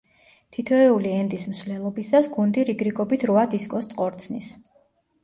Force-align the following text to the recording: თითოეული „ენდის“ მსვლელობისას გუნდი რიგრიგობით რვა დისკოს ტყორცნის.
თითოეული 0.55 1.11
„ენდის“ 1.17 1.43
მსვლელობისას 1.51 2.29
გუნდი 2.37 2.63
რიგრიგობით 2.71 3.27
რვა 3.33 3.45
დისკოს 3.53 3.91
ტყორცნის. 3.93 4.49